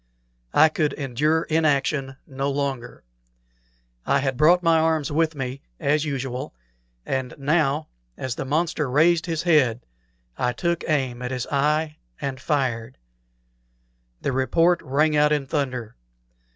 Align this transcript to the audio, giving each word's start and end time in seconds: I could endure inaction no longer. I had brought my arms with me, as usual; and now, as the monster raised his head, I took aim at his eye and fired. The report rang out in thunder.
I 0.55 0.69
could 0.69 0.93
endure 0.93 1.43
inaction 1.43 2.15
no 2.25 2.49
longer. 2.49 3.03
I 4.03 4.17
had 4.17 4.35
brought 4.35 4.63
my 4.63 4.79
arms 4.79 5.11
with 5.11 5.35
me, 5.35 5.61
as 5.79 6.05
usual; 6.05 6.55
and 7.05 7.35
now, 7.37 7.87
as 8.17 8.33
the 8.33 8.43
monster 8.43 8.89
raised 8.89 9.27
his 9.27 9.43
head, 9.43 9.85
I 10.39 10.53
took 10.53 10.83
aim 10.89 11.21
at 11.21 11.29
his 11.29 11.45
eye 11.51 11.97
and 12.19 12.39
fired. 12.41 12.97
The 14.23 14.31
report 14.31 14.81
rang 14.81 15.15
out 15.15 15.31
in 15.31 15.45
thunder. 15.45 15.93